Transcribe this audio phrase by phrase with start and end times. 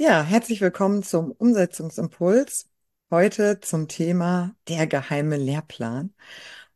[0.00, 2.68] Ja, herzlich willkommen zum Umsetzungsimpuls.
[3.10, 6.14] Heute zum Thema der geheime Lehrplan.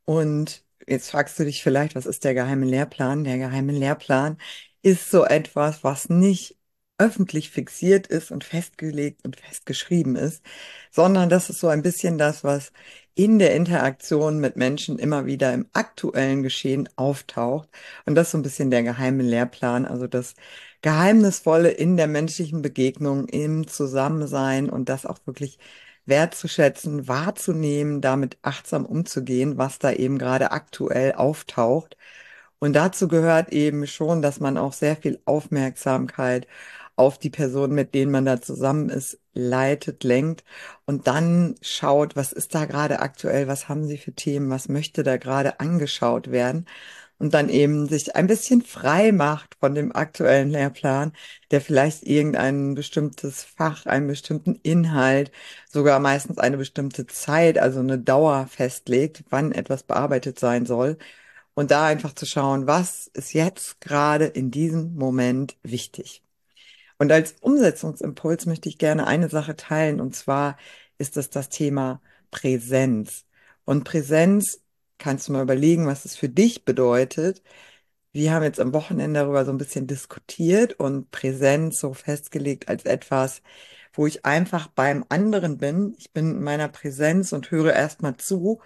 [0.04, 3.24] Und jetzt fragst du dich vielleicht, was ist der geheime Lehrplan?
[3.24, 4.38] Der geheime Lehrplan
[4.82, 6.58] ist so etwas, was nicht
[6.98, 10.42] öffentlich fixiert ist und festgelegt und festgeschrieben ist,
[10.90, 12.72] sondern das ist so ein bisschen das, was
[13.14, 17.68] in der Interaktion mit Menschen immer wieder im aktuellen Geschehen auftaucht.
[18.06, 20.34] Und das ist so ein bisschen der geheime Lehrplan, also das
[20.82, 25.58] Geheimnisvolle in der menschlichen Begegnung, im Zusammensein und das auch wirklich
[26.06, 31.96] wertzuschätzen, wahrzunehmen, damit achtsam umzugehen, was da eben gerade aktuell auftaucht.
[32.58, 36.46] Und dazu gehört eben schon, dass man auch sehr viel Aufmerksamkeit
[36.96, 40.44] auf die Personen, mit denen man da zusammen ist, leitet, lenkt
[40.84, 45.02] und dann schaut, was ist da gerade aktuell, was haben sie für Themen, was möchte
[45.02, 46.66] da gerade angeschaut werden
[47.22, 51.12] und dann eben sich ein bisschen frei macht von dem aktuellen Lehrplan,
[51.52, 55.30] der vielleicht irgendein bestimmtes Fach, einen bestimmten Inhalt,
[55.70, 60.98] sogar meistens eine bestimmte Zeit, also eine Dauer festlegt, wann etwas bearbeitet sein soll.
[61.54, 66.24] Und da einfach zu schauen, was ist jetzt gerade in diesem Moment wichtig.
[66.98, 70.58] Und als Umsetzungsimpuls möchte ich gerne eine Sache teilen, und zwar
[70.98, 72.00] ist es das Thema
[72.32, 73.26] Präsenz.
[73.64, 74.62] Und Präsenz
[75.02, 77.42] kannst du mal überlegen, was es für dich bedeutet.
[78.12, 82.84] Wir haben jetzt am Wochenende darüber so ein bisschen diskutiert und Präsenz so festgelegt als
[82.84, 83.42] etwas,
[83.94, 85.94] wo ich einfach beim anderen bin.
[85.98, 88.60] Ich bin in meiner Präsenz und höre erstmal zu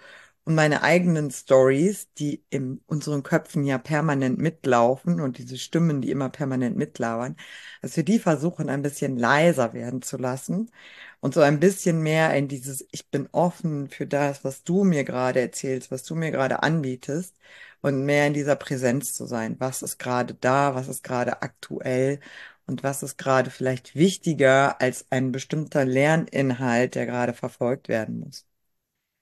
[0.47, 6.09] und meine eigenen Stories, die in unseren Köpfen ja permanent mitlaufen und diese Stimmen, die
[6.09, 7.35] immer permanent mitlauern,
[7.81, 10.71] dass wir die versuchen, ein bisschen leiser werden zu lassen
[11.19, 15.03] und so ein bisschen mehr in dieses, ich bin offen für das, was du mir
[15.03, 17.35] gerade erzählst, was du mir gerade anbietest
[17.81, 19.57] und mehr in dieser Präsenz zu sein.
[19.59, 20.75] Was ist gerade da?
[20.75, 22.19] Was ist gerade aktuell?
[22.67, 28.46] Und was ist gerade vielleicht wichtiger als ein bestimmter Lerninhalt, der gerade verfolgt werden muss?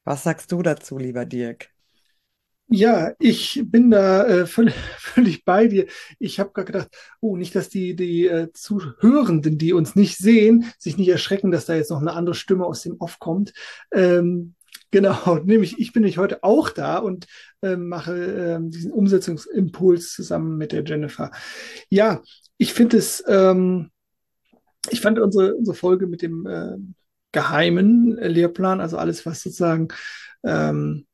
[0.06, 1.72] Was sagst du dazu, lieber Dirk?
[2.68, 5.88] Ja, ich bin da äh, völlig, völlig bei dir.
[6.20, 10.72] Ich habe gerade gedacht, oh, nicht, dass die, die äh, Zuhörenden, die uns nicht sehen,
[10.78, 13.54] sich nicht erschrecken, dass da jetzt noch eine andere Stimme aus dem Off kommt.
[13.92, 14.54] Ähm,
[14.92, 17.26] genau, nämlich ich bin nämlich heute auch da und
[17.62, 21.32] äh, mache ähm, diesen Umsetzungsimpuls zusammen mit der Jennifer.
[21.90, 22.22] Ja,
[22.58, 23.90] ich finde es, ähm,
[24.92, 26.78] ich fand unsere, unsere Folge mit dem äh,
[27.36, 29.90] geheimen Lehrplan, also alles, was sozusagen
[30.46, 31.06] ähm,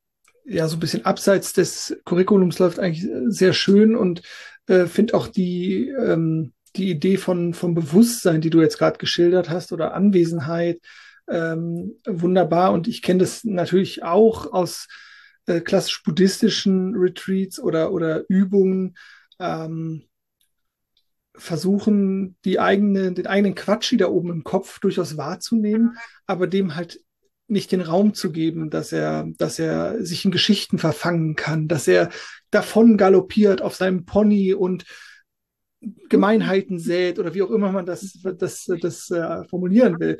[0.46, 4.22] ja so ein bisschen abseits des Curriculums läuft, eigentlich sehr schön und
[4.68, 9.50] äh, finde auch die, ähm, die Idee von, von Bewusstsein, die du jetzt gerade geschildert
[9.50, 10.80] hast, oder Anwesenheit,
[11.28, 12.72] ähm, wunderbar.
[12.72, 14.88] Und ich kenne das natürlich auch aus
[15.48, 18.96] äh, klassisch buddhistischen Retreats oder, oder Übungen.
[19.40, 20.04] Ähm,
[21.36, 27.00] versuchen, die eigene, den eigenen Quatsch da oben im Kopf durchaus wahrzunehmen, aber dem halt
[27.48, 31.88] nicht den Raum zu geben, dass er, dass er sich in Geschichten verfangen kann, dass
[31.88, 32.10] er
[32.50, 34.86] davon galoppiert auf seinem Pony und
[36.10, 40.20] Gemeinheiten sät oder wie auch immer man das, das, das äh, formulieren will.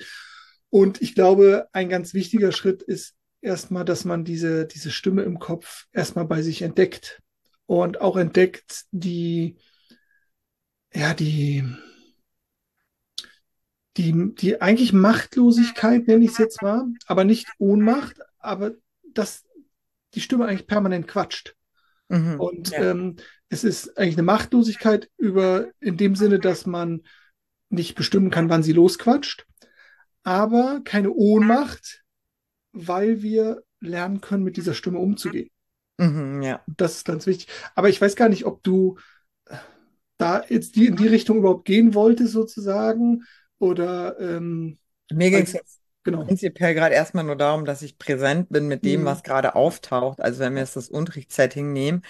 [0.70, 5.40] Und ich glaube, ein ganz wichtiger Schritt ist erstmal, dass man diese, diese Stimme im
[5.40, 7.22] Kopf erstmal bei sich entdeckt
[7.66, 9.58] und auch entdeckt die,
[10.94, 11.64] ja, die,
[13.98, 18.74] die, die eigentlich Machtlosigkeit, nenne ich es jetzt mal, aber nicht Ohnmacht, aber
[19.14, 19.46] dass
[20.14, 21.56] die Stimme eigentlich permanent quatscht.
[22.10, 22.92] Mhm, und ja.
[22.92, 23.16] ähm,
[23.50, 27.02] es ist eigentlich eine Machtlosigkeit über, in dem Sinne, dass man
[27.70, 29.46] nicht bestimmen kann, wann sie losquatscht,
[30.24, 32.04] aber keine Ohnmacht,
[32.74, 35.50] weil wir lernen können, mit dieser Stimme umzugehen.
[35.98, 36.64] Mhm, ja.
[36.68, 37.48] Das ist ganz wichtig.
[37.76, 38.98] Aber ich weiß gar nicht, ob du
[40.22, 43.24] da jetzt die, in die Richtung überhaupt gehen wollte, sozusagen?
[43.60, 44.78] Oder ähm,
[45.12, 46.24] mir ging es jetzt genau.
[46.24, 49.06] prinzipiell gerade erstmal nur darum, dass ich präsent bin mit dem, mhm.
[49.06, 50.22] was gerade auftaucht.
[50.22, 52.02] Also wenn wir jetzt das Unterrichtssetting nehmen,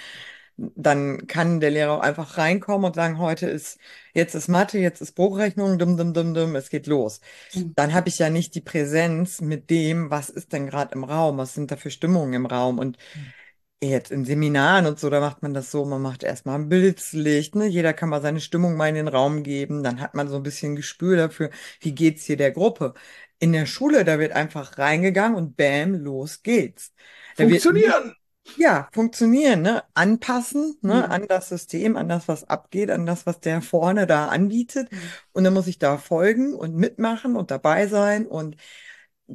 [0.57, 3.79] dann kann der Lehrer auch einfach reinkommen und sagen, heute ist,
[4.13, 7.19] jetzt ist Mathe, jetzt ist Bruchrechnung, dumm, dumm, dumm, dumm, es geht los.
[7.53, 7.73] Mhm.
[7.75, 11.37] Dann habe ich ja nicht die Präsenz mit dem, was ist denn gerade im Raum,
[11.37, 13.33] was sind da für Stimmungen im Raum und mhm.
[13.83, 17.55] Jetzt in Seminaren und so, da macht man das so, man macht erstmal ein Blitzlicht,
[17.55, 17.65] ne?
[17.65, 20.43] Jeder kann mal seine Stimmung mal in den Raum geben, dann hat man so ein
[20.43, 21.49] bisschen Gespür dafür,
[21.79, 22.93] wie geht's hier der Gruppe.
[23.39, 26.93] In der Schule, da wird einfach reingegangen und bam, los geht's.
[27.37, 28.15] Da funktionieren!
[28.45, 29.83] Wird, ja, funktionieren, ne?
[29.95, 30.95] Anpassen, ne?
[31.07, 31.11] Mhm.
[31.11, 34.91] An das System, an das, was abgeht, an das, was der vorne da anbietet.
[34.91, 34.97] Mhm.
[35.31, 38.57] Und dann muss ich da folgen und mitmachen und dabei sein und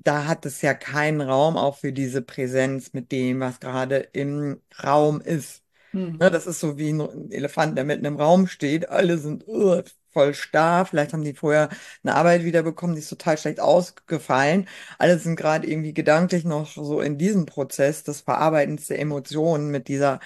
[0.05, 4.61] da hat es ja keinen Raum auch für diese Präsenz mit dem, was gerade im
[4.83, 5.63] Raum ist.
[5.93, 6.17] Mhm.
[6.19, 8.89] Ne, das ist so wie ein Elefant, der mitten im Raum steht.
[8.89, 9.83] Alle sind uh,
[10.13, 10.87] voll starr.
[10.87, 11.69] Vielleicht haben die vorher
[12.03, 14.69] eine Arbeit wiederbekommen, die ist total schlecht ausgefallen.
[14.99, 19.89] Alle sind gerade irgendwie gedanklich noch so in diesem Prozess des Verarbeitens der Emotionen mit
[19.89, 20.21] dieser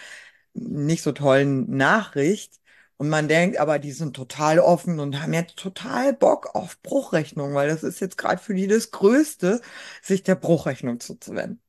[0.55, 2.60] nicht so tollen Nachricht.
[3.01, 7.55] Und man denkt aber, die sind total offen und haben jetzt total Bock auf Bruchrechnung,
[7.55, 9.63] weil das ist jetzt gerade für die das Größte,
[10.03, 11.63] sich der Bruchrechnung zuzuwenden.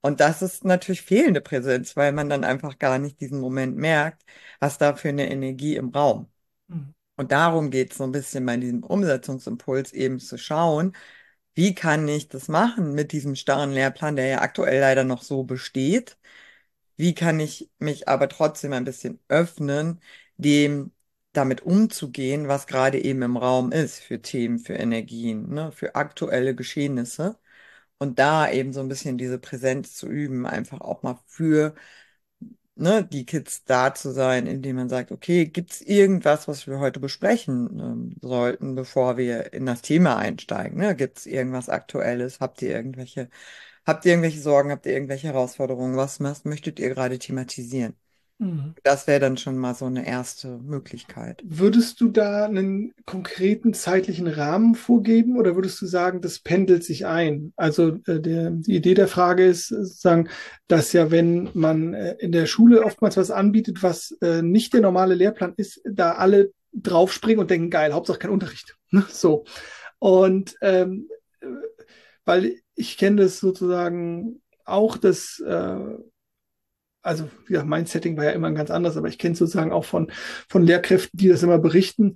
[0.00, 4.24] Und das ist natürlich fehlende Präsenz, weil man dann einfach gar nicht diesen Moment merkt,
[4.60, 6.30] was da für eine Energie im Raum.
[6.68, 6.94] Mhm.
[7.16, 10.96] Und darum geht es so ein bisschen bei diesem Umsetzungsimpuls eben zu schauen,
[11.54, 15.44] wie kann ich das machen mit diesem starren Lehrplan, der ja aktuell leider noch so
[15.44, 16.16] besteht?
[16.96, 20.00] Wie kann ich mich aber trotzdem ein bisschen öffnen,
[20.42, 20.92] dem
[21.32, 26.54] damit umzugehen, was gerade eben im Raum ist für Themen, für Energien, ne, für aktuelle
[26.54, 27.38] Geschehnisse?
[27.98, 31.74] Und da eben so ein bisschen diese Präsenz zu üben, einfach auch mal für
[32.74, 36.78] ne, die Kids da zu sein, indem man sagt, okay, gibt es irgendwas, was wir
[36.78, 40.78] heute besprechen ähm, sollten, bevor wir in das Thema einsteigen?
[40.78, 40.96] Ne?
[40.96, 42.40] Gibt es irgendwas Aktuelles?
[42.40, 43.28] Habt ihr irgendwelche,
[43.86, 44.70] habt ihr irgendwelche Sorgen?
[44.70, 45.96] Habt ihr irgendwelche Herausforderungen?
[45.96, 47.96] Was, was möchtet ihr gerade thematisieren?
[48.42, 48.74] Mhm.
[48.82, 51.42] Das wäre dann schon mal so eine erste Möglichkeit.
[51.44, 57.06] Würdest du da einen konkreten zeitlichen Rahmen vorgeben oder würdest du sagen, das pendelt sich
[57.06, 57.52] ein?
[57.56, 60.28] Also äh, der, die Idee der Frage ist sozusagen,
[60.66, 64.80] dass ja, wenn man äh, in der Schule oftmals was anbietet, was äh, nicht der
[64.80, 68.76] normale Lehrplan ist, da alle draufspringen und denken, geil, Hauptsache kein Unterricht.
[68.90, 69.04] Ne?
[69.08, 69.44] So.
[70.00, 71.08] Und ähm,
[71.40, 71.46] äh,
[72.24, 75.76] weil ich kenne das sozusagen auch, dass äh,
[77.02, 79.84] also ja, mein Setting war ja immer ein ganz anderes, aber ich kenne sozusagen auch
[79.84, 80.10] von,
[80.48, 82.14] von Lehrkräften, die das immer berichten.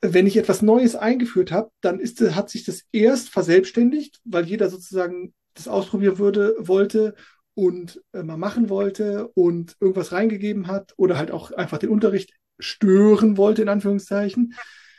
[0.00, 4.68] Wenn ich etwas Neues eingeführt habe, dann ist, hat sich das erst verselbstständigt, weil jeder
[4.70, 7.14] sozusagen das ausprobieren würde, wollte
[7.54, 12.32] und äh, mal machen wollte und irgendwas reingegeben hat oder halt auch einfach den Unterricht
[12.60, 14.54] stören wollte, in Anführungszeichen.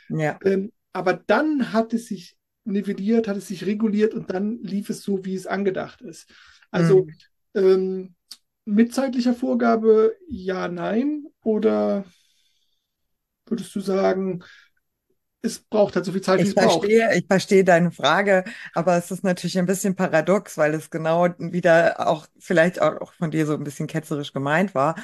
[0.08, 0.38] Ja.
[0.44, 5.02] Ähm, aber dann hat es sich nivelliert, hat es sich reguliert und dann lief es
[5.02, 6.28] so, wie es angedacht ist.
[6.70, 7.14] Also Mhm.
[7.54, 8.14] ähm,
[8.70, 11.26] mit zeitlicher Vorgabe ja, nein?
[11.42, 12.04] Oder
[13.46, 14.44] würdest du sagen,
[15.42, 16.88] es braucht halt so viel Zeit, wie Ich es braucht?
[16.88, 18.44] verstehe, ich verstehe deine Frage,
[18.74, 23.30] aber es ist natürlich ein bisschen paradox, weil es genau wieder auch vielleicht auch von
[23.30, 24.94] dir so ein bisschen ketzerisch gemeint war,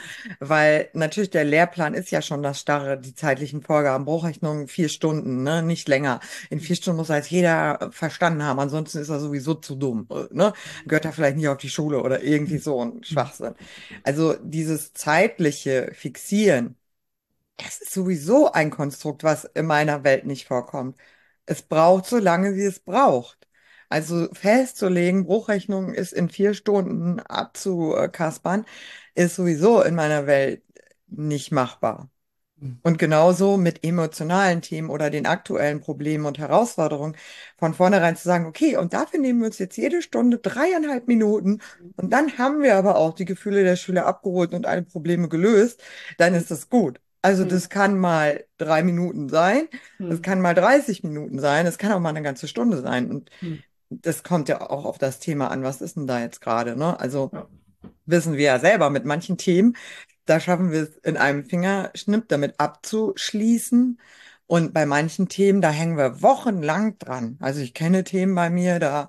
[0.41, 5.43] weil natürlich der Lehrplan ist ja schon das starre, die zeitlichen Vorgaben, Bruchrechnung vier Stunden,
[5.43, 6.21] ne, nicht länger.
[6.49, 10.55] In vier Stunden muss halt jeder verstanden haben, ansonsten ist er sowieso zu dumm, ne,
[10.87, 13.55] gehört er vielleicht nicht auf die Schule oder irgendwie so ein Schwachsinn.
[14.05, 16.77] Also dieses zeitliche Fixieren
[17.56, 20.97] das ist sowieso ein Konstrukt, was in meiner Welt nicht vorkommt.
[21.47, 23.47] Es braucht so lange, wie es braucht.
[23.88, 28.67] Also festzulegen, Bruchrechnung ist in vier Stunden abzukaspern,
[29.14, 30.62] ist sowieso in meiner Welt
[31.06, 32.11] nicht machbar.
[32.82, 37.17] Und genauso mit emotionalen Themen oder den aktuellen Problemen und Herausforderungen
[37.59, 41.61] von vornherein zu sagen, okay, und dafür nehmen wir uns jetzt jede Stunde dreieinhalb Minuten
[41.97, 45.82] und dann haben wir aber auch die Gefühle der Schüler abgeholt und alle Probleme gelöst,
[46.19, 47.00] dann ist das gut.
[47.26, 49.69] Also Hm, das kann mal drei Minuten sein,
[50.06, 53.11] das hm, kann mal 30 Minuten sein, das kann auch mal eine ganze Stunde sein.
[53.11, 56.40] Und hm, das kommt ja auch auf das Thema an, was ist denn da jetzt
[56.40, 56.99] gerade, ne?
[57.00, 57.49] Also ja.
[58.06, 59.76] wissen wir ja selber mit manchen Themen,
[60.26, 64.00] da schaffen wir es in einem Fingerschnipp damit abzuschließen.
[64.49, 67.38] Und bei manchen Themen, da hängen wir wochenlang dran.
[67.40, 69.09] Also ich kenne Themen bei mir, da,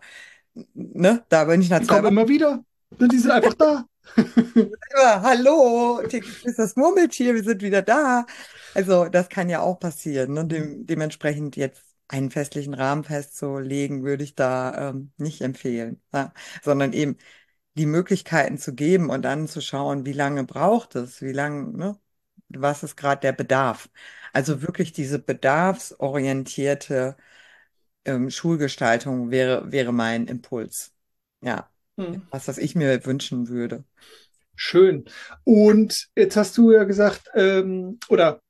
[0.73, 2.63] ne, da bin ich nach Die zwei kommen immer wieder.
[2.99, 3.85] Ne, Die sind einfach da.
[4.95, 8.25] Hallo, ist das Murmeltier, wir sind wieder da.
[8.73, 10.33] Also das kann ja auch passieren.
[10.33, 10.45] Ne?
[10.47, 16.33] Dem, dementsprechend jetzt einen festlichen Rahmen festzulegen, würde ich da ähm, nicht empfehlen, ja?
[16.63, 17.17] Sondern eben
[17.75, 21.99] die Möglichkeiten zu geben und dann zu schauen, wie lange braucht es, wie lange, ne?
[22.49, 23.89] Was ist gerade der Bedarf?
[24.33, 27.17] Also wirklich diese bedarfsorientierte
[28.05, 30.93] ähm, Schulgestaltung wäre, wäre mein Impuls.
[31.41, 32.21] Ja, Hm.
[32.29, 33.83] was, was ich mir wünschen würde.
[34.55, 35.05] Schön.
[35.43, 38.41] Und jetzt hast du ja gesagt, ähm, oder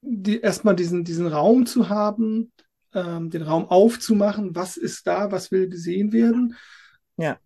[0.00, 2.52] die, erstmal diesen, diesen Raum zu haben,
[2.94, 4.54] ähm, den Raum aufzumachen.
[4.54, 5.30] Was ist da?
[5.30, 6.56] Was will gesehen werden?
[7.16, 7.38] Ja.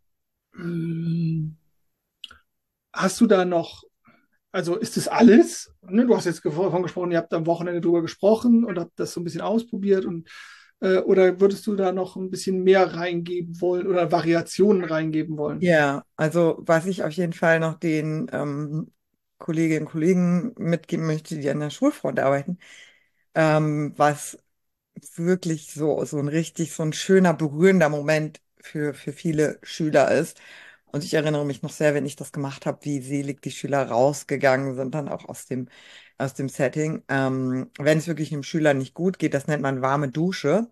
[0.55, 1.57] Hm.
[2.93, 3.85] Hast du da noch,
[4.53, 5.73] also ist das alles?
[5.83, 9.13] Ne, du hast jetzt davon gesprochen, ihr habt am Wochenende drüber gesprochen und habt das
[9.13, 10.29] so ein bisschen ausprobiert und
[10.81, 15.63] oder würdest du da noch ein bisschen mehr reingeben wollen oder Variationen reingeben wollen?
[15.63, 18.93] Ja, also was ich auf jeden Fall noch den ähm,
[19.39, 22.59] Kolleginnen und Kollegen mitgeben möchte, die an der Schulfront arbeiten,
[23.35, 24.39] ähm, was
[25.17, 30.41] wirklich so, so ein richtig, so ein schöner, berührender Moment für, für viele Schüler ist
[30.93, 33.85] Und ich erinnere mich noch sehr, wenn ich das gemacht habe, wie selig die Schüler
[33.89, 35.69] rausgegangen sind, dann auch aus dem,
[36.21, 37.03] aus dem Setting.
[37.09, 40.71] Ähm, wenn es wirklich einem Schüler nicht gut geht, das nennt man warme Dusche.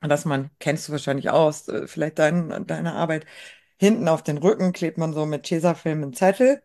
[0.00, 3.26] Dass man, kennst du wahrscheinlich aus, äh, vielleicht dein, deine Arbeit,
[3.78, 6.62] hinten auf den Rücken klebt man so mit Tesafilm einen Zettel.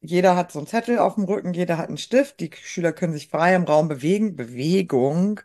[0.00, 2.40] Jeder hat so einen Zettel auf dem Rücken, jeder hat einen Stift.
[2.40, 4.34] Die Schüler können sich frei im Raum bewegen.
[4.36, 5.40] Bewegung.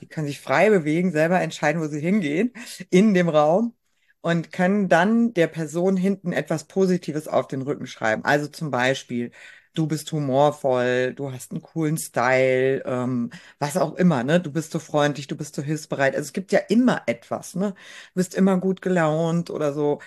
[0.00, 2.52] Die können sich frei bewegen, selber entscheiden, wo sie hingehen
[2.90, 3.74] in dem Raum
[4.20, 8.24] und können dann der Person hinten etwas Positives auf den Rücken schreiben.
[8.24, 9.32] Also zum Beispiel,
[9.78, 14.40] du bist humorvoll, du hast einen coolen Style, ähm, was auch immer, ne?
[14.40, 16.14] Du bist so freundlich, du bist so hilfsbereit.
[16.14, 17.72] Also es gibt ja immer etwas, ne?
[17.72, 20.00] Du bist immer gut gelaunt oder so.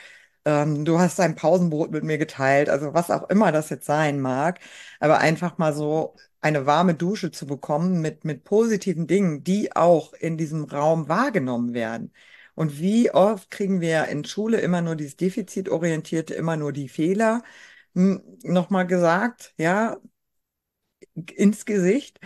[0.46, 4.20] Ähm, du hast dein Pausenbrot mit mir geteilt, also was auch immer das jetzt sein
[4.20, 4.60] mag.
[5.00, 10.13] Aber einfach mal so eine warme Dusche zu bekommen mit, mit positiven Dingen, die auch
[10.13, 12.12] in diesem Raum wahrgenommen werden.
[12.56, 17.44] Und wie oft kriegen wir in Schule immer nur dieses Defizitorientierte, immer nur die Fehler,
[17.94, 19.98] nochmal gesagt, ja,
[21.36, 22.20] ins Gesicht.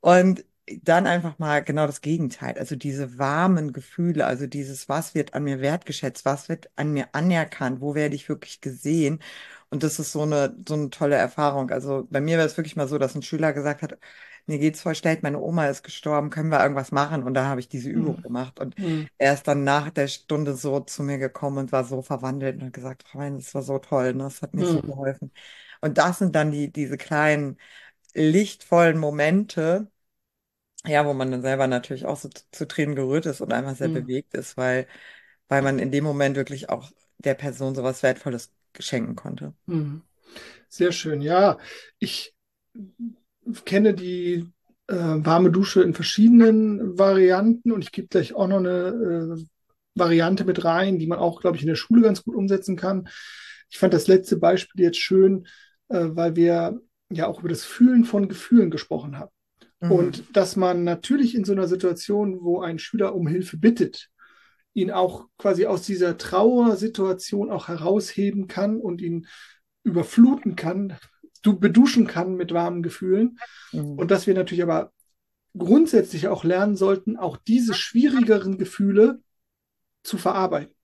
[0.00, 0.44] Und
[0.82, 2.56] dann einfach mal genau das Gegenteil.
[2.58, 7.08] Also diese warmen Gefühle, also dieses, was wird an mir wertgeschätzt, was wird an mir
[7.14, 9.20] anerkannt, wo werde ich wirklich gesehen?
[9.70, 11.70] Und das ist so eine, so eine tolle Erfahrung.
[11.70, 13.98] Also bei mir war es wirklich mal so, dass ein Schüler gesagt hat,
[14.50, 17.22] mir geht's voll schlecht, meine Oma ist gestorben, können wir irgendwas machen?
[17.24, 18.22] Und da habe ich diese Übung Mhm.
[18.22, 18.60] gemacht.
[18.60, 19.08] Und Mhm.
[19.18, 22.64] er ist dann nach der Stunde so zu mir gekommen und war so verwandelt und
[22.66, 24.24] hat gesagt, Freund, das war so toll, ne?
[24.24, 24.80] Das hat mir so Mhm.
[24.82, 25.32] geholfen.
[25.80, 27.58] Und das sind dann die, diese kleinen,
[28.14, 29.90] lichtvollen Momente,
[30.86, 33.76] ja, wo man dann selber natürlich auch so zu, zu Tränen gerührt ist und einfach
[33.76, 33.90] sehr Mhm.
[33.90, 34.86] bewegt ist, weil,
[35.48, 39.54] weil man in dem Moment wirklich auch der Person so was Wertvolles schenken konnte.
[39.66, 40.02] Mhm.
[40.68, 41.22] Sehr schön.
[41.22, 41.58] Ja,
[42.00, 42.34] ich
[43.64, 44.46] kenne die
[44.86, 49.44] äh, warme Dusche in verschiedenen Varianten und ich gebe gleich auch noch eine äh,
[49.94, 53.08] Variante mit rein, die man auch, glaube ich, in der Schule ganz gut umsetzen kann.
[53.70, 55.46] Ich fand das letzte Beispiel jetzt schön,
[55.88, 56.80] äh, weil wir
[57.10, 59.30] ja auch über das Fühlen von Gefühlen gesprochen haben.
[59.80, 59.92] Mhm.
[59.92, 64.08] Und dass man natürlich in so einer Situation, wo ein Schüler um Hilfe bittet,
[64.72, 69.26] ihn auch quasi aus dieser Trauersituation auch herausheben kann und ihn
[69.82, 70.96] überfluten kann,
[71.42, 73.38] du beduschen kann mit warmen Gefühlen.
[73.72, 73.98] Mhm.
[73.98, 74.92] Und dass wir natürlich aber
[75.56, 79.20] grundsätzlich auch lernen sollten, auch diese schwierigeren Gefühle
[80.02, 80.74] zu verarbeiten.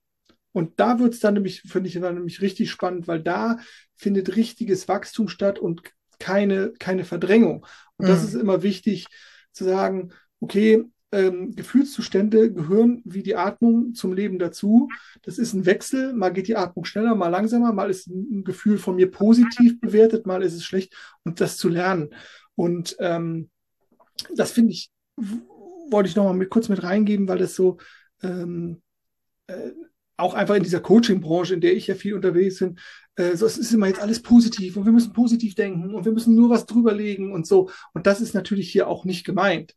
[0.51, 3.57] Und da wird es dann nämlich, finde ich, dann nämlich richtig spannend, weil da
[3.95, 5.83] findet richtiges Wachstum statt und
[6.19, 7.65] keine, keine Verdrängung.
[7.97, 8.41] Und das ist Mhm.
[8.41, 9.07] immer wichtig
[9.51, 14.89] zu sagen, okay, ähm, Gefühlszustände gehören wie die Atmung zum Leben dazu.
[15.21, 16.13] Das ist ein Wechsel.
[16.13, 20.25] Mal geht die Atmung schneller, mal langsamer, mal ist ein Gefühl von mir positiv bewertet,
[20.25, 20.93] mal ist es schlecht.
[21.23, 22.13] Und das zu lernen.
[22.55, 23.49] Und ähm,
[24.35, 24.89] das finde ich,
[25.89, 27.77] wollte ich noch mal mit, kurz mit reingeben, weil das so
[28.21, 28.81] ähm,
[29.47, 29.71] äh,
[30.17, 32.79] auch einfach in dieser Coaching-Branche, in der ich ja viel unterwegs bin,
[33.15, 36.11] äh, so, es ist immer jetzt alles positiv und wir müssen positiv denken und wir
[36.11, 37.69] müssen nur was drüberlegen und so.
[37.93, 39.75] Und das ist natürlich hier auch nicht gemeint,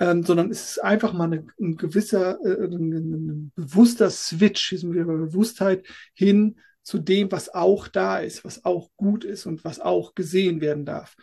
[0.00, 4.78] ähm, sondern es ist einfach mal eine, ein gewisser, äh, ein, ein bewusster Switch, hier
[4.78, 9.44] sind wir bei Bewusstheit hin zu dem, was auch da ist, was auch gut ist
[9.44, 11.16] und was auch gesehen werden darf.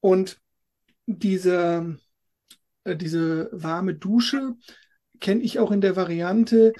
[0.00, 0.38] Und
[1.06, 1.96] diese,
[2.84, 4.54] äh, diese warme Dusche
[5.18, 6.74] kenne ich auch in der Variante,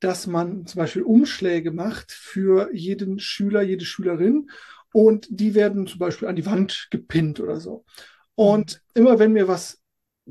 [0.00, 4.50] dass man zum Beispiel Umschläge macht für jeden Schüler, jede Schülerin
[4.92, 7.84] und die werden zum Beispiel an die Wand gepinnt oder so.
[7.86, 8.44] Mhm.
[8.44, 9.82] Und immer wenn mir was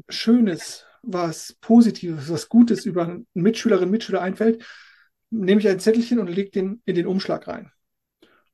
[0.10, 4.66] Schönes, was Positives, was Gutes über eine Mitschülerin, Mitschüler einfällt,
[5.30, 7.72] nehme ich ein Zettelchen und lege den in den Umschlag rein.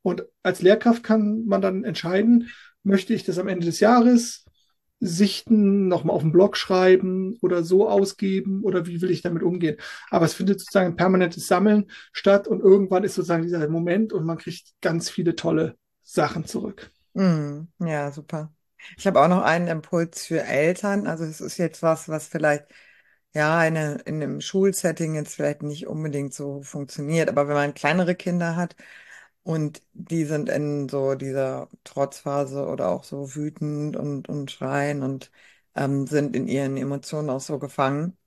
[0.01, 2.50] Und als Lehrkraft kann man dann entscheiden,
[2.83, 4.45] möchte ich das am Ende des Jahres
[5.00, 9.77] sichten, nochmal auf den Blog schreiben oder so ausgeben oder wie will ich damit umgehen.
[10.12, 14.25] Aber es findet sozusagen ein permanentes Sammeln statt und irgendwann ist sozusagen dieser Moment und
[14.25, 16.91] man kriegt ganz viele tolle Sachen zurück.
[17.13, 17.67] Mhm.
[17.79, 18.53] Ja, super.
[18.97, 21.07] Ich habe auch noch einen Impuls für Eltern.
[21.07, 22.65] Also es ist jetzt was, was vielleicht
[23.33, 27.73] ja in, eine, in einem Schulsetting jetzt vielleicht nicht unbedingt so funktioniert, aber wenn man
[27.73, 28.75] kleinere Kinder hat
[29.43, 35.31] und die sind in so dieser Trotzphase oder auch so wütend und, und schreien und
[35.75, 38.17] ähm, sind in ihren Emotionen auch so gefangen,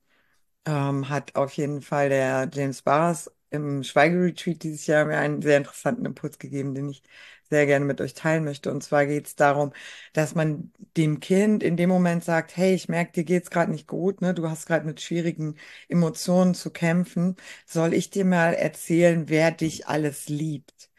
[0.66, 5.56] ähm, hat auf jeden Fall der James Barrs im Schweigeretreat dieses Jahr mir einen sehr
[5.58, 7.02] interessanten Impuls gegeben, den ich
[7.50, 8.70] sehr gerne mit euch teilen möchte.
[8.73, 9.73] Und zwar geht es darum,
[10.12, 13.87] dass man dem Kind in dem Moment sagt, hey, ich merke, dir geht's gerade nicht
[13.87, 14.34] gut, ne?
[14.34, 15.56] Du hast gerade mit schwierigen
[15.88, 17.37] Emotionen zu kämpfen.
[17.66, 20.90] Soll ich dir mal erzählen, wer dich alles liebt?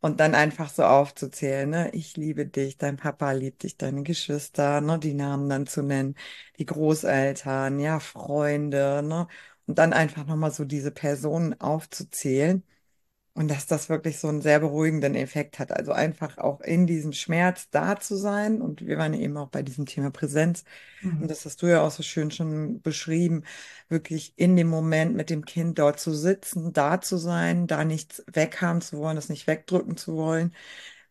[0.00, 1.90] Und dann einfach so aufzuzählen, ne?
[1.92, 4.98] Ich liebe dich, dein Papa liebt dich, deine Geschwister, ne?
[4.98, 6.16] Die Namen dann zu nennen,
[6.58, 9.28] die Großeltern, ja, Freunde, ne?
[9.72, 12.62] Und dann einfach nochmal so diese Personen aufzuzählen
[13.34, 15.72] Und dass das wirklich so einen sehr beruhigenden Effekt hat.
[15.72, 18.60] Also einfach auch in diesem Schmerz da zu sein.
[18.62, 20.64] Und wir waren eben auch bei diesem Thema Präsenz.
[21.18, 21.30] Und Mhm.
[21.30, 23.44] das hast du ja auch so schön schon beschrieben,
[23.88, 28.22] wirklich in dem Moment mit dem Kind dort zu sitzen, da zu sein, da nichts
[28.32, 30.54] weghaben zu wollen, das nicht wegdrücken zu wollen,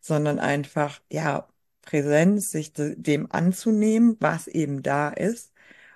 [0.00, 1.48] sondern einfach, ja,
[1.82, 5.52] Präsenz, sich de dem anzunehmen, was eben da ist.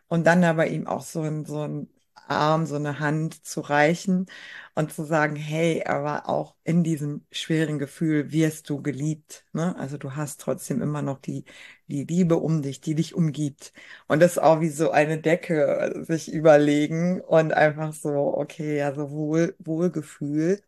[0.08, 1.88] Und dann aber ihm auch so ein, so ein
[2.28, 4.26] Arm, so eine Hand zu reichen
[4.74, 9.74] und zu sagen, hey, aber auch in diesem schweren Gefühl wirst du geliebt, ne?
[9.78, 11.44] Also du hast trotzdem immer noch die,
[11.88, 13.72] die Liebe um dich, die dich umgibt.
[14.08, 18.78] Und das ist auch wie so eine Decke äh, sich überlegen und einfach so, okay,
[18.78, 20.60] ja, so Wohl, Wohlgefühl.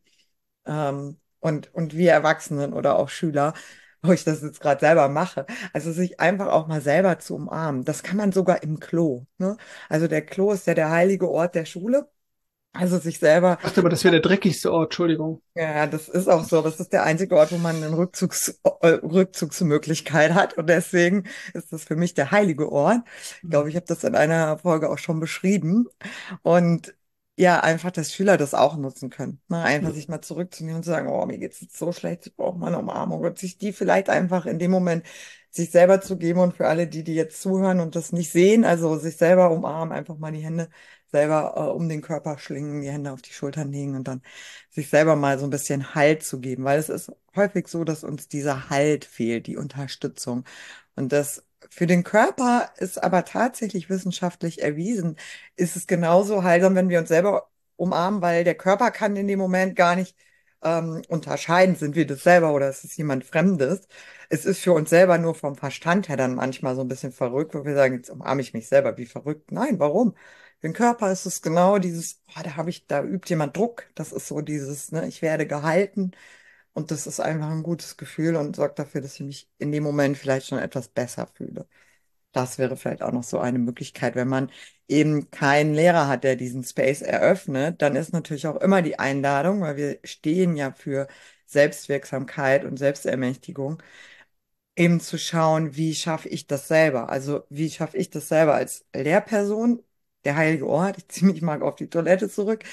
[0.67, 3.55] Ähm, und, und wir Erwachsenen oder auch Schüler,
[4.03, 7.85] wo ich das jetzt gerade selber mache, also sich einfach auch mal selber zu umarmen.
[7.85, 9.57] Das kann man sogar im Klo, ne?
[9.89, 12.09] Also der Klo ist ja der heilige Ort der Schule.
[12.73, 15.43] Also sich selber Ich dachte aber, das wäre der dreckigste Ort, Entschuldigung.
[15.55, 16.63] ja, das ist auch so.
[16.63, 20.57] Das ist der einzige Ort, wo man eine Rückzugs äh, Rückzugsmöglichkeit hat.
[20.57, 22.99] Und deswegen ist das für mich der heilige Ort.
[23.43, 25.87] Ich glaube, ich habe das in einer Folge auch schon beschrieben.
[26.43, 26.95] Und
[27.39, 29.41] ja, einfach, dass Schüler das auch nutzen können.
[29.49, 29.63] Ne?
[29.63, 32.59] Einfach sich mal zurückzunehmen und zu sagen, oh, mir geht's jetzt so schlecht, ich brauche
[32.59, 33.21] mal eine Umarmung.
[33.21, 35.07] Und sich die vielleicht einfach in dem Moment
[35.51, 38.65] sich selber zu geben und für alle, die, die jetzt zuhören und das nicht sehen,
[38.65, 40.69] also sich selber umarmen, einfach mal die Hände
[41.13, 44.21] selber äh, um den Körper schlingen, die Hände auf die Schultern legen und dann
[44.71, 48.03] sich selber mal so ein bisschen Halt zu geben, weil es ist häufig so, dass
[48.05, 50.45] uns dieser Halt fehlt, die Unterstützung.
[50.97, 55.17] Und das für den Körper ist aber tatsächlich wissenschaftlich erwiesen,
[55.57, 59.39] ist es genauso heilsam, wenn wir uns selber umarmen, weil der Körper kann in dem
[59.39, 60.17] Moment gar nicht
[60.63, 63.87] ähm, unterscheiden, sind wir das selber oder ist es jemand Fremdes.
[64.29, 67.55] Es ist für uns selber nur vom Verstand her dann manchmal so ein bisschen verrückt,
[67.55, 69.53] wo wir sagen, jetzt umarme ich mich selber, wie verrückt.
[69.53, 70.15] Nein, warum?
[70.61, 73.87] Für den Körper ist es genau dieses, oh, da habe ich, da übt jemand Druck.
[73.95, 76.13] Das ist so dieses, ne, ich werde gehalten.
[76.79, 79.83] Und das ist einfach ein gutes Gefühl und sorgt dafür, dass ich mich in dem
[79.83, 81.69] Moment vielleicht schon etwas besser fühle.
[82.33, 84.51] Das wäre vielleicht auch noch so eine Möglichkeit, wenn man
[84.89, 89.63] eben keinen Lehrer hat, der diesen Space eröffnet, dann ist natürlich auch immer die Einladung,
[89.63, 91.09] weil wir stehen ja für
[91.47, 93.83] Selbstwirksamkeit und Selbstermächtigung
[94.77, 97.11] eben zu schauen, wie schaffe ich das selber?
[97.11, 99.83] Also wie schaffe ich das selber als Lehrperson,
[100.25, 102.65] der heilige Ort, ich ziehe mich mal auf die Toilette zurück.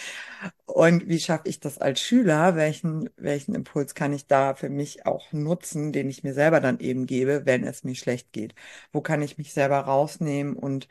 [0.66, 2.56] Und wie schaffe ich das als Schüler?
[2.56, 6.80] Welchen, welchen Impuls kann ich da für mich auch nutzen, den ich mir selber dann
[6.80, 8.56] eben gebe, wenn es mir schlecht geht?
[8.92, 10.88] Wo kann ich mich selber rausnehmen und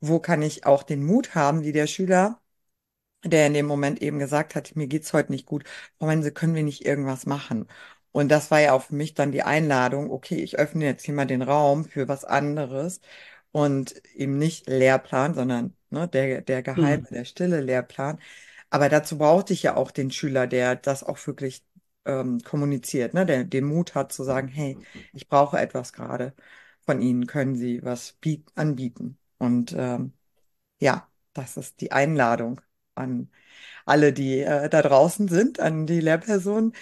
[0.00, 2.40] wo kann ich auch den Mut haben, wie der Schüler?
[3.24, 5.64] der in dem Moment eben gesagt hat, mir geht's heute nicht gut.
[5.98, 7.66] Frau Mense, können wir nicht irgendwas machen?
[8.12, 11.14] Und das war ja auch für mich dann die Einladung, okay, ich öffne jetzt hier
[11.14, 13.00] mal den Raum für was anderes
[13.56, 17.08] und eben nicht Lehrplan, sondern ne, der, der geheime, Mhm.
[17.10, 18.18] der stille Lehrplan.
[18.70, 21.64] Aber dazu brauchte ich ja auch den Schüler, der das auch wirklich
[22.04, 24.78] ähm, kommuniziert, ne, der den Mut hat zu sagen, hey,
[25.14, 26.34] ich brauche etwas gerade
[26.84, 29.18] von Ihnen, können Sie was biet anbieten?
[29.38, 30.12] Und ähm,
[30.80, 32.60] ja, das ist die Einladung
[32.94, 33.30] an
[33.86, 36.74] alle, die äh, da draußen sind, an die Lehrpersonen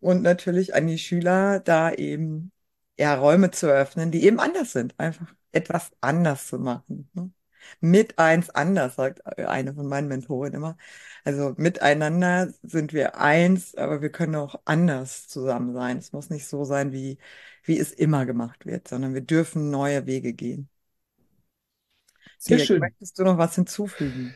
[0.00, 2.52] und natürlich an die Schüler, da eben
[3.02, 7.10] ja Räume zu öffnen, die eben anders sind, einfach etwas anders zu machen.
[7.14, 7.30] Ne?
[7.80, 10.76] Mit eins anders, sagt eine von meinen Mentoren immer.
[11.24, 15.98] Also miteinander sind wir eins, aber wir können auch anders zusammen sein.
[15.98, 17.18] Es muss nicht so sein, wie,
[17.64, 20.68] wie es immer gemacht wird, sondern wir dürfen neue Wege gehen.
[22.38, 22.80] Sehr Dirk, schön.
[22.80, 24.34] möchtest du noch was hinzufügen?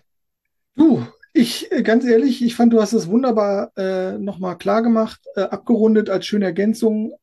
[0.76, 5.20] Du, ich, äh, ganz ehrlich, ich fand, du hast es wunderbar äh, nochmal klar gemacht,
[5.34, 7.14] äh, abgerundet als schöne Ergänzung.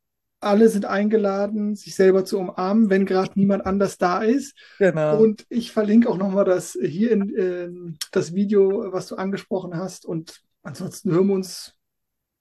[0.44, 4.56] Alle sind eingeladen, sich selber zu umarmen, wenn gerade niemand anders da ist.
[4.80, 5.20] Genau.
[5.20, 10.06] Und ich verlinke auch nochmal das hier in ähm, das Video, was du angesprochen hast.
[10.06, 11.76] Und ansonsten hören wir uns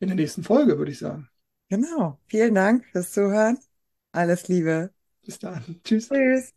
[0.00, 1.28] in der nächsten Folge, würde ich sagen.
[1.68, 2.18] Genau.
[2.26, 3.58] Vielen Dank fürs Zuhören.
[4.12, 4.90] Alles Liebe.
[5.24, 5.80] Bis dann.
[5.84, 6.08] Tschüss.
[6.08, 6.52] Tschüss.